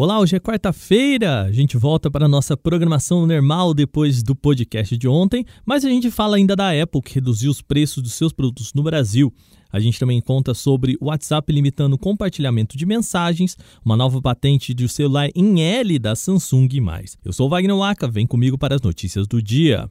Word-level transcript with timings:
Olá, 0.00 0.20
hoje 0.20 0.36
é 0.36 0.38
quarta-feira. 0.38 1.42
A 1.42 1.50
gente 1.50 1.76
volta 1.76 2.08
para 2.08 2.26
a 2.26 2.28
nossa 2.28 2.56
programação 2.56 3.26
normal 3.26 3.74
depois 3.74 4.22
do 4.22 4.32
podcast 4.32 4.96
de 4.96 5.08
ontem, 5.08 5.44
mas 5.66 5.84
a 5.84 5.88
gente 5.88 6.08
fala 6.08 6.36
ainda 6.36 6.54
da 6.54 6.70
Apple 6.70 7.02
que 7.02 7.16
reduziu 7.16 7.50
os 7.50 7.60
preços 7.60 8.00
dos 8.00 8.12
seus 8.12 8.32
produtos 8.32 8.72
no 8.72 8.84
Brasil. 8.84 9.34
A 9.72 9.80
gente 9.80 9.98
também 9.98 10.20
conta 10.20 10.54
sobre 10.54 10.96
o 11.00 11.06
WhatsApp 11.06 11.52
limitando 11.52 11.96
o 11.96 11.98
compartilhamento 11.98 12.78
de 12.78 12.86
mensagens, 12.86 13.56
uma 13.84 13.96
nova 13.96 14.22
patente 14.22 14.72
de 14.72 14.88
celular 14.88 15.30
em 15.34 15.62
L 15.62 15.98
da 15.98 16.14
Samsung 16.14 16.68
e 16.70 16.80
mais. 16.80 17.18
Eu 17.24 17.32
sou 17.32 17.48
o 17.48 17.50
Wagner 17.50 17.76
Waka, 17.76 18.06
vem 18.06 18.24
comigo 18.24 18.56
para 18.56 18.76
as 18.76 18.80
notícias 18.80 19.26
do 19.26 19.42
dia. 19.42 19.90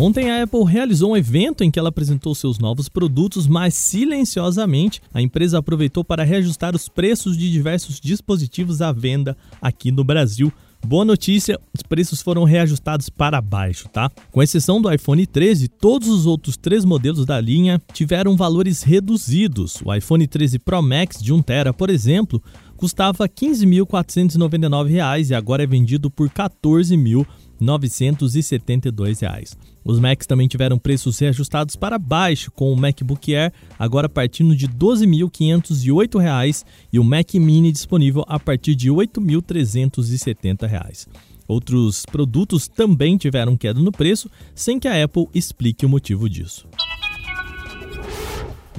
Ontem 0.00 0.30
a 0.30 0.44
Apple 0.44 0.64
realizou 0.64 1.12
um 1.12 1.16
evento 1.16 1.62
em 1.62 1.70
que 1.70 1.78
ela 1.78 1.90
apresentou 1.90 2.34
seus 2.34 2.58
novos 2.58 2.88
produtos, 2.88 3.46
mas 3.46 3.74
silenciosamente 3.74 5.02
a 5.12 5.20
empresa 5.20 5.58
aproveitou 5.58 6.02
para 6.02 6.24
reajustar 6.24 6.74
os 6.74 6.88
preços 6.88 7.36
de 7.36 7.52
diversos 7.52 8.00
dispositivos 8.00 8.80
à 8.80 8.92
venda 8.92 9.36
aqui 9.60 9.92
no 9.92 10.02
Brasil. 10.02 10.50
Boa 10.86 11.04
notícia, 11.04 11.60
os 11.74 11.82
preços 11.82 12.22
foram 12.22 12.44
reajustados 12.44 13.10
para 13.10 13.42
baixo, 13.42 13.90
tá? 13.90 14.10
Com 14.32 14.42
exceção 14.42 14.80
do 14.80 14.90
iPhone 14.90 15.26
13, 15.26 15.68
todos 15.68 16.08
os 16.08 16.24
outros 16.24 16.56
três 16.56 16.82
modelos 16.82 17.26
da 17.26 17.38
linha 17.38 17.78
tiveram 17.92 18.38
valores 18.38 18.82
reduzidos. 18.82 19.82
O 19.84 19.94
iPhone 19.94 20.26
13 20.26 20.60
Pro 20.60 20.80
Max 20.80 21.22
de 21.22 21.34
1TB, 21.34 21.74
por 21.74 21.90
exemplo, 21.90 22.42
custava 22.74 23.24
R$ 23.24 23.30
15.499 23.36 25.28
e 25.28 25.34
agora 25.34 25.62
é 25.62 25.66
vendido 25.66 26.10
por 26.10 26.28
R$ 26.28 26.32
14.000 26.34 27.18
R$ 27.18 27.49
972. 27.60 29.20
Reais. 29.20 29.56
Os 29.84 29.98
Macs 29.98 30.26
também 30.26 30.48
tiveram 30.48 30.78
preços 30.78 31.18
reajustados 31.18 31.76
para 31.76 31.98
baixo, 31.98 32.50
com 32.50 32.72
o 32.72 32.76
MacBook 32.76 33.34
Air 33.34 33.52
agora 33.78 34.08
partindo 34.08 34.56
de 34.56 34.64
R$ 34.66 34.72
12.508 34.74 36.64
e 36.92 36.98
o 36.98 37.04
Mac 37.04 37.34
Mini 37.34 37.72
disponível 37.72 38.24
a 38.28 38.38
partir 38.38 38.74
de 38.74 38.90
R$ 38.90 38.96
8.370. 38.96 41.08
Outros 41.48 42.04
produtos 42.06 42.68
também 42.68 43.16
tiveram 43.16 43.56
queda 43.56 43.80
no 43.80 43.90
preço, 43.90 44.30
sem 44.54 44.78
que 44.78 44.86
a 44.86 45.04
Apple 45.04 45.26
explique 45.34 45.84
o 45.84 45.88
motivo 45.88 46.28
disso. 46.28 46.68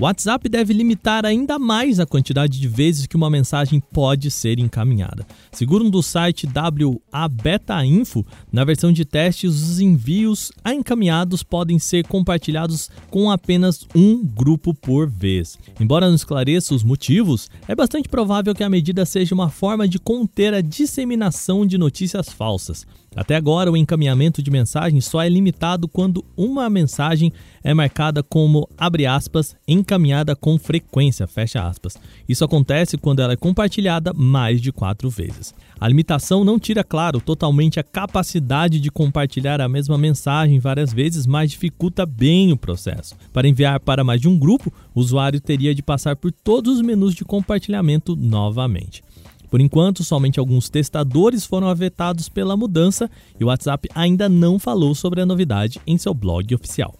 O 0.00 0.04
WhatsApp 0.04 0.48
deve 0.48 0.72
limitar 0.72 1.26
ainda 1.26 1.58
mais 1.58 2.00
a 2.00 2.06
quantidade 2.06 2.58
de 2.58 2.66
vezes 2.66 3.06
que 3.06 3.16
uma 3.16 3.28
mensagem 3.28 3.80
pode 3.92 4.30
ser 4.30 4.58
encaminhada. 4.58 5.26
Segundo 5.52 5.98
o 5.98 6.02
site 6.02 6.46
WA 6.46 7.28
Beta 7.28 7.84
Info, 7.84 8.24
na 8.50 8.64
versão 8.64 8.90
de 8.90 9.04
testes, 9.04 9.50
os 9.50 9.78
envios 9.78 10.50
encaminhados 10.66 11.42
podem 11.42 11.78
ser 11.78 12.06
compartilhados 12.06 12.88
com 13.10 13.30
apenas 13.30 13.86
um 13.94 14.24
grupo 14.24 14.72
por 14.72 15.06
vez. 15.06 15.58
Embora 15.78 16.08
não 16.08 16.14
esclareça 16.14 16.74
os 16.74 16.82
motivos, 16.82 17.50
é 17.68 17.74
bastante 17.74 18.08
provável 18.08 18.54
que 18.54 18.64
a 18.64 18.70
medida 18.70 19.04
seja 19.04 19.34
uma 19.34 19.50
forma 19.50 19.86
de 19.86 19.98
conter 19.98 20.54
a 20.54 20.62
disseminação 20.62 21.66
de 21.66 21.76
notícias 21.76 22.30
falsas. 22.30 22.86
Até 23.14 23.34
agora, 23.34 23.72
o 23.72 23.76
encaminhamento 23.76 24.40
de 24.40 24.52
mensagens 24.52 25.04
só 25.04 25.20
é 25.20 25.28
limitado 25.28 25.88
quando 25.88 26.24
uma 26.36 26.70
mensagem 26.70 27.32
é 27.62 27.74
marcada 27.74 28.22
como, 28.22 28.68
abre 28.78 29.04
aspas, 29.04 29.56
encaminhada 29.66 29.89
com 30.36 30.58
frequência, 30.58 31.26
fecha 31.26 31.66
aspas. 31.66 31.96
Isso 32.28 32.44
acontece 32.44 32.96
quando 32.96 33.20
ela 33.20 33.32
é 33.32 33.36
compartilhada 33.36 34.12
mais 34.12 34.60
de 34.60 34.70
quatro 34.70 35.08
vezes. 35.10 35.54
A 35.80 35.88
limitação 35.88 36.44
não 36.44 36.58
tira, 36.58 36.84
claro, 36.84 37.20
totalmente 37.20 37.80
a 37.80 37.82
capacidade 37.82 38.78
de 38.78 38.90
compartilhar 38.90 39.60
a 39.60 39.68
mesma 39.68 39.96
mensagem 39.96 40.58
várias 40.58 40.92
vezes, 40.92 41.26
mas 41.26 41.50
dificulta 41.50 42.04
bem 42.04 42.52
o 42.52 42.56
processo. 42.56 43.16
Para 43.32 43.48
enviar 43.48 43.80
para 43.80 44.04
mais 44.04 44.20
de 44.20 44.28
um 44.28 44.38
grupo, 44.38 44.72
o 44.94 45.00
usuário 45.00 45.40
teria 45.40 45.74
de 45.74 45.82
passar 45.82 46.16
por 46.16 46.30
todos 46.30 46.76
os 46.76 46.82
menus 46.82 47.14
de 47.14 47.24
compartilhamento 47.24 48.14
novamente. 48.14 49.02
Por 49.50 49.60
enquanto, 49.60 50.04
somente 50.04 50.38
alguns 50.38 50.68
testadores 50.68 51.44
foram 51.44 51.68
afetados 51.68 52.28
pela 52.28 52.56
mudança 52.56 53.10
e 53.38 53.42
o 53.42 53.48
WhatsApp 53.48 53.88
ainda 53.94 54.28
não 54.28 54.58
falou 54.58 54.94
sobre 54.94 55.20
a 55.20 55.26
novidade 55.26 55.80
em 55.84 55.98
seu 55.98 56.14
blog 56.14 56.54
oficial. 56.54 56.99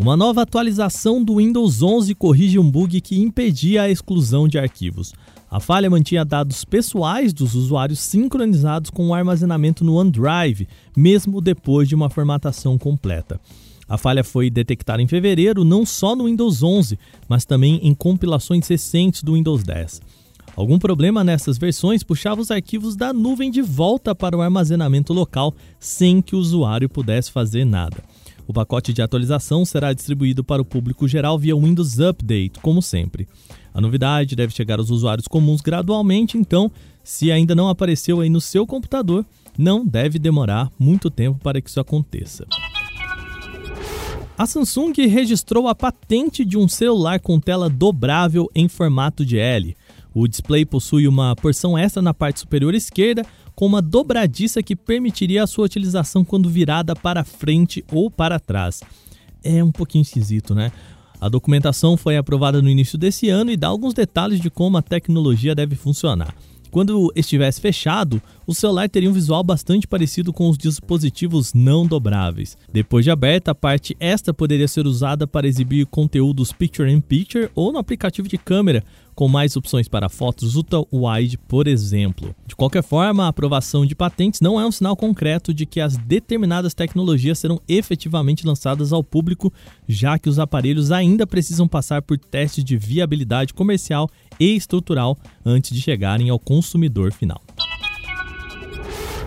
Uma 0.00 0.16
nova 0.16 0.40
atualização 0.40 1.22
do 1.22 1.36
Windows 1.36 1.82
11 1.82 2.14
corrige 2.14 2.58
um 2.58 2.70
bug 2.70 3.02
que 3.02 3.20
impedia 3.20 3.82
a 3.82 3.90
exclusão 3.90 4.48
de 4.48 4.58
arquivos. 4.58 5.12
A 5.50 5.60
falha 5.60 5.90
mantinha 5.90 6.24
dados 6.24 6.64
pessoais 6.64 7.34
dos 7.34 7.54
usuários 7.54 8.00
sincronizados 8.00 8.88
com 8.88 9.08
o 9.08 9.14
armazenamento 9.14 9.84
no 9.84 9.96
OneDrive, 9.96 10.66
mesmo 10.96 11.38
depois 11.42 11.86
de 11.86 11.94
uma 11.94 12.08
formatação 12.08 12.78
completa. 12.78 13.38
A 13.86 13.98
falha 13.98 14.24
foi 14.24 14.48
detectada 14.48 15.02
em 15.02 15.06
fevereiro 15.06 15.64
não 15.64 15.84
só 15.84 16.16
no 16.16 16.24
Windows 16.24 16.62
11, 16.62 16.98
mas 17.28 17.44
também 17.44 17.78
em 17.82 17.94
compilações 17.94 18.66
recentes 18.68 19.22
do 19.22 19.34
Windows 19.34 19.62
10. 19.62 20.00
Algum 20.56 20.78
problema 20.78 21.22
nessas 21.22 21.58
versões 21.58 22.02
puxava 22.02 22.40
os 22.40 22.50
arquivos 22.50 22.96
da 22.96 23.12
nuvem 23.12 23.50
de 23.50 23.60
volta 23.60 24.14
para 24.14 24.34
o 24.34 24.40
armazenamento 24.40 25.12
local 25.12 25.54
sem 25.78 26.22
que 26.22 26.34
o 26.34 26.38
usuário 26.38 26.88
pudesse 26.88 27.30
fazer 27.30 27.66
nada. 27.66 28.02
O 28.50 28.52
pacote 28.52 28.92
de 28.92 29.00
atualização 29.00 29.64
será 29.64 29.92
distribuído 29.92 30.42
para 30.42 30.60
o 30.60 30.64
público 30.64 31.06
geral 31.06 31.38
via 31.38 31.54
Windows 31.54 32.00
Update, 32.00 32.58
como 32.60 32.82
sempre. 32.82 33.28
A 33.72 33.80
novidade 33.80 34.34
deve 34.34 34.52
chegar 34.52 34.80
aos 34.80 34.90
usuários 34.90 35.28
comuns 35.28 35.60
gradualmente, 35.60 36.36
então, 36.36 36.68
se 37.04 37.30
ainda 37.30 37.54
não 37.54 37.68
apareceu 37.68 38.20
aí 38.20 38.28
no 38.28 38.40
seu 38.40 38.66
computador, 38.66 39.24
não 39.56 39.86
deve 39.86 40.18
demorar 40.18 40.68
muito 40.76 41.08
tempo 41.12 41.38
para 41.38 41.60
que 41.60 41.70
isso 41.70 41.78
aconteça. 41.78 42.44
A 44.36 44.46
Samsung 44.46 44.94
registrou 45.06 45.68
a 45.68 45.74
patente 45.76 46.44
de 46.44 46.58
um 46.58 46.66
celular 46.66 47.20
com 47.20 47.38
tela 47.38 47.70
dobrável 47.70 48.50
em 48.52 48.66
formato 48.66 49.24
de 49.24 49.38
L. 49.38 49.76
O 50.20 50.28
display 50.28 50.66
possui 50.66 51.08
uma 51.08 51.34
porção 51.34 51.78
extra 51.78 52.02
na 52.02 52.12
parte 52.12 52.40
superior 52.40 52.74
esquerda, 52.74 53.24
com 53.54 53.64
uma 53.64 53.80
dobradiça 53.80 54.62
que 54.62 54.76
permitiria 54.76 55.42
a 55.42 55.46
sua 55.46 55.64
utilização 55.64 56.22
quando 56.26 56.50
virada 56.50 56.94
para 56.94 57.24
frente 57.24 57.82
ou 57.90 58.10
para 58.10 58.38
trás. 58.38 58.82
É 59.42 59.64
um 59.64 59.72
pouquinho 59.72 60.02
esquisito, 60.02 60.54
né? 60.54 60.72
A 61.18 61.26
documentação 61.26 61.96
foi 61.96 62.18
aprovada 62.18 62.60
no 62.60 62.68
início 62.68 62.98
desse 62.98 63.30
ano 63.30 63.50
e 63.50 63.56
dá 63.56 63.68
alguns 63.68 63.94
detalhes 63.94 64.40
de 64.40 64.50
como 64.50 64.76
a 64.76 64.82
tecnologia 64.82 65.54
deve 65.54 65.74
funcionar. 65.74 66.34
Quando 66.70 67.12
estivesse 67.16 67.60
fechado, 67.60 68.22
o 68.46 68.54
celular 68.54 68.88
teria 68.88 69.10
um 69.10 69.12
visual 69.12 69.42
bastante 69.42 69.88
parecido 69.88 70.32
com 70.32 70.48
os 70.48 70.56
dispositivos 70.56 71.52
não 71.52 71.84
dobráveis. 71.84 72.56
Depois 72.72 73.04
de 73.04 73.10
aberta, 73.10 73.50
a 73.50 73.54
parte 73.54 73.96
extra 73.98 74.32
poderia 74.32 74.68
ser 74.68 74.86
usada 74.86 75.26
para 75.26 75.48
exibir 75.48 75.86
conteúdos 75.86 76.52
picture-in-picture 76.52 77.50
ou 77.56 77.72
no 77.72 77.78
aplicativo 77.78 78.28
de 78.28 78.38
câmera, 78.38 78.84
com 79.14 79.28
mais 79.28 79.56
opções 79.56 79.88
para 79.88 80.08
fotos 80.08 80.56
ultra-wide, 80.56 81.38
por 81.38 81.66
exemplo. 81.66 82.34
De 82.46 82.56
qualquer 82.56 82.82
forma, 82.82 83.24
a 83.24 83.28
aprovação 83.28 83.84
de 83.84 83.94
patentes 83.94 84.40
não 84.40 84.60
é 84.60 84.66
um 84.66 84.72
sinal 84.72 84.96
concreto 84.96 85.52
de 85.52 85.66
que 85.66 85.80
as 85.80 85.96
determinadas 85.96 86.74
tecnologias 86.74 87.38
serão 87.38 87.60
efetivamente 87.68 88.46
lançadas 88.46 88.92
ao 88.92 89.04
público, 89.04 89.52
já 89.88 90.18
que 90.18 90.28
os 90.28 90.38
aparelhos 90.38 90.90
ainda 90.90 91.26
precisam 91.26 91.68
passar 91.68 92.02
por 92.02 92.18
testes 92.18 92.64
de 92.64 92.76
viabilidade 92.76 93.54
comercial 93.54 94.08
e 94.38 94.56
estrutural 94.56 95.18
antes 95.44 95.70
de 95.70 95.80
chegarem 95.80 96.30
ao 96.30 96.38
consumidor 96.38 97.12
final. 97.12 97.40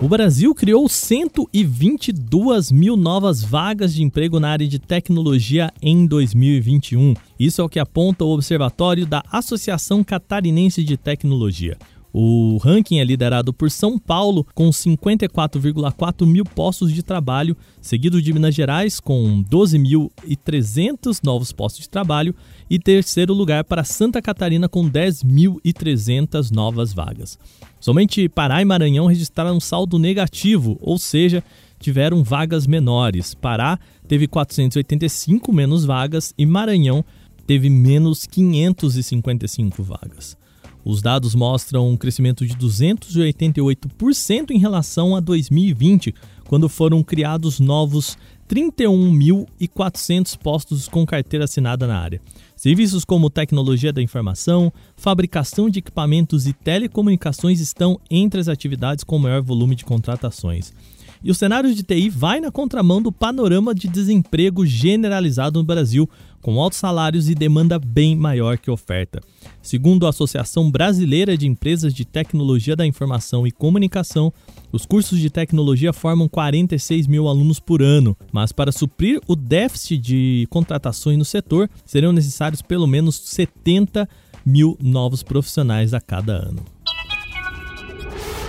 O 0.02 0.08
Brasil 0.08 0.52
criou 0.54 0.88
122 0.88 2.72
mil 2.72 2.96
novas 2.96 3.44
vagas 3.44 3.94
de 3.94 4.02
emprego 4.02 4.40
na 4.40 4.50
área 4.50 4.66
de 4.66 4.78
tecnologia 4.78 5.72
em 5.80 6.04
2021. 6.04 7.14
Isso 7.38 7.60
é 7.60 7.64
o 7.64 7.68
que 7.68 7.78
aponta 7.78 8.24
o 8.24 8.30
observatório 8.30 9.06
da 9.06 9.22
Associação 9.30 10.02
Catarinense 10.02 10.82
de 10.82 10.96
Tecnologia. 10.96 11.78
O 12.16 12.58
ranking 12.58 13.00
é 13.00 13.04
liderado 13.04 13.52
por 13.52 13.68
São 13.72 13.98
Paulo, 13.98 14.46
com 14.54 14.70
54,4 14.70 16.24
mil 16.24 16.44
postos 16.44 16.92
de 16.92 17.02
trabalho, 17.02 17.56
seguido 17.82 18.22
de 18.22 18.32
Minas 18.32 18.54
Gerais, 18.54 19.00
com 19.00 19.42
12.300 19.42 21.18
novos 21.24 21.50
postos 21.50 21.82
de 21.82 21.88
trabalho, 21.88 22.32
e 22.70 22.78
terceiro 22.78 23.34
lugar 23.34 23.64
para 23.64 23.82
Santa 23.82 24.22
Catarina, 24.22 24.68
com 24.68 24.88
10.300 24.88 26.52
novas 26.52 26.92
vagas. 26.92 27.36
Somente 27.80 28.28
Pará 28.28 28.62
e 28.62 28.64
Maranhão 28.64 29.06
registraram 29.06 29.56
um 29.56 29.60
saldo 29.60 29.98
negativo, 29.98 30.78
ou 30.80 30.98
seja, 30.98 31.42
tiveram 31.80 32.22
vagas 32.22 32.64
menores. 32.64 33.34
Pará 33.34 33.76
teve 34.06 34.28
485 34.28 35.52
menos 35.52 35.84
vagas 35.84 36.32
e 36.38 36.46
Maranhão 36.46 37.04
teve 37.44 37.68
menos 37.68 38.24
555 38.24 39.82
vagas. 39.82 40.36
Os 40.84 41.00
dados 41.00 41.34
mostram 41.34 41.88
um 41.88 41.96
crescimento 41.96 42.46
de 42.46 42.54
288% 42.54 44.50
em 44.50 44.58
relação 44.58 45.16
a 45.16 45.20
2020, 45.20 46.14
quando 46.46 46.68
foram 46.68 47.02
criados 47.02 47.58
novos 47.58 48.18
31.400 48.46 50.36
postos 50.36 50.86
com 50.86 51.06
carteira 51.06 51.46
assinada 51.46 51.86
na 51.86 51.98
área. 51.98 52.20
Serviços 52.54 53.04
como 53.04 53.30
tecnologia 53.30 53.92
da 53.92 54.02
informação, 54.02 54.70
fabricação 54.94 55.70
de 55.70 55.78
equipamentos 55.78 56.46
e 56.46 56.52
telecomunicações 56.52 57.60
estão 57.60 57.98
entre 58.10 58.40
as 58.40 58.48
atividades 58.48 59.04
com 59.04 59.18
maior 59.18 59.40
volume 59.40 59.74
de 59.74 59.86
contratações. 59.86 60.74
E 61.24 61.30
o 61.30 61.34
cenário 61.34 61.74
de 61.74 61.82
TI 61.82 62.10
vai 62.10 62.38
na 62.38 62.50
contramão 62.50 63.00
do 63.00 63.10
panorama 63.10 63.74
de 63.74 63.88
desemprego 63.88 64.66
generalizado 64.66 65.58
no 65.58 65.64
Brasil, 65.64 66.06
com 66.42 66.60
altos 66.60 66.78
salários 66.78 67.30
e 67.30 67.34
demanda 67.34 67.78
bem 67.78 68.14
maior 68.14 68.58
que 68.58 68.70
oferta. 68.70 69.22
Segundo 69.62 70.04
a 70.04 70.10
Associação 70.10 70.70
Brasileira 70.70 71.34
de 71.34 71.46
Empresas 71.46 71.94
de 71.94 72.04
Tecnologia 72.04 72.76
da 72.76 72.84
Informação 72.84 73.46
e 73.46 73.50
Comunicação, 73.50 74.30
os 74.70 74.84
cursos 74.84 75.18
de 75.18 75.30
tecnologia 75.30 75.94
formam 75.94 76.28
46 76.28 77.06
mil 77.06 77.26
alunos 77.26 77.58
por 77.58 77.80
ano, 77.80 78.14
mas 78.30 78.52
para 78.52 78.70
suprir 78.70 79.18
o 79.26 79.34
déficit 79.34 79.96
de 79.96 80.46
contratações 80.50 81.16
no 81.16 81.24
setor, 81.24 81.70
serão 81.86 82.12
necessários 82.12 82.60
pelo 82.60 82.86
menos 82.86 83.18
70 83.18 84.06
mil 84.44 84.76
novos 84.78 85.22
profissionais 85.22 85.94
a 85.94 86.02
cada 86.02 86.34
ano. 86.34 86.62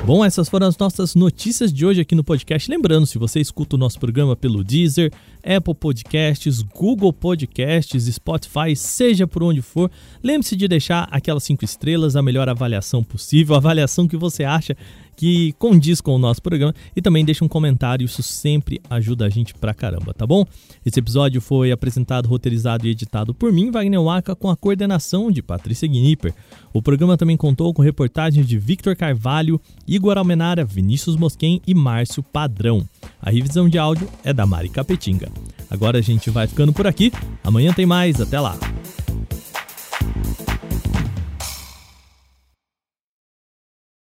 Bom, 0.03 0.24
essas 0.24 0.50
foram 0.50 0.68
as 0.68 0.77
nossas 0.77 1.15
notícias 1.15 1.71
de 1.71 1.86
hoje 1.86 2.01
aqui 2.01 2.13
no 2.13 2.24
podcast. 2.24 2.69
Lembrando, 2.69 3.06
se 3.06 3.18
você 3.18 3.39
escuta 3.39 3.75
o 3.75 3.80
nosso 3.80 4.00
programa 4.00 4.36
pelo 4.36 4.63
Deezer, 4.63 5.12
Apple 5.44 5.74
Podcasts, 5.74 6.62
Google 6.62 7.13
Podcasts, 7.13 8.03
Spotify, 8.03 8.75
seja 8.75 9.25
por 9.25 9.42
onde 9.42 9.62
for, 9.62 9.89
lembre-se 10.24 10.56
de 10.56 10.68
deixar 10.68 11.07
aquelas 11.09 11.44
cinco 11.44 11.65
estrelas, 11.65 12.15
a 12.15 12.21
melhor 12.21 12.47
avaliação 12.50 13.03
possível, 13.03 13.56
a 13.56 13.57
avaliação 13.57 14.07
que 14.07 14.18
você 14.18 14.44
acha 14.44 14.75
que 15.15 15.53
condiz 15.53 16.01
com 16.01 16.15
o 16.15 16.19
nosso 16.19 16.41
programa 16.41 16.73
e 16.95 17.01
também 17.01 17.23
deixa 17.23 17.44
um 17.44 17.47
comentário, 17.47 18.06
isso 18.06 18.21
sempre 18.21 18.81
ajuda 18.89 19.25
a 19.25 19.29
gente 19.29 19.53
pra 19.53 19.73
caramba, 19.73 20.13
tá 20.13 20.25
bom? 20.27 20.45
Esse 20.85 21.00
episódio 21.00 21.41
foi 21.41 21.71
apresentado, 21.71 22.27
roteirizado 22.27 22.85
e 22.85 22.91
editado 22.91 23.33
por 23.33 23.51
mim, 23.51 23.71
Wagner 23.71 24.01
Waka, 24.01 24.35
com 24.35 24.50
a 24.50 24.56
coordenação 24.56 25.31
de 25.31 25.41
Patrícia 25.41 25.88
Gnipper. 25.88 26.33
O 26.73 26.81
programa 26.81 27.17
também 27.17 27.38
contou 27.38 27.73
com 27.73 27.81
reportagens 27.81 28.47
de 28.47 28.57
Victor 28.57 28.95
Carvalho, 28.95 29.59
Igor 29.88 30.17
Almenara, 30.17 30.65
Vinícius 30.65 31.15
Mosquen 31.15 31.62
e 31.65 31.73
Márcio 31.73 32.21
Padrão. 32.21 32.88
A 33.21 33.29
revisão 33.29 33.69
de 33.69 33.77
áudio 33.77 34.07
é 34.23 34.33
da 34.33 34.45
Mari 34.45 34.69
Capetinga. 34.69 35.31
Agora 35.69 35.97
a 35.97 36.01
gente 36.01 36.29
vai 36.29 36.47
ficando 36.47 36.73
por 36.73 36.85
aqui, 36.85 37.12
amanhã 37.44 37.73
tem 37.73 37.85
mais, 37.85 38.19
até 38.19 38.39
lá! 38.39 38.57